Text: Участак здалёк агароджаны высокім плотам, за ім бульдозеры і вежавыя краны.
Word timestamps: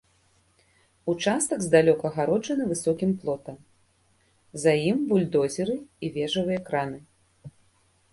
Участак 1.11 1.59
здалёк 1.65 1.99
агароджаны 2.09 2.63
высокім 2.71 3.11
плотам, 3.25 3.57
за 4.63 4.73
ім 4.93 4.97
бульдозеры 5.13 5.77
і 6.09 6.11
вежавыя 6.17 6.59
краны. 6.71 6.99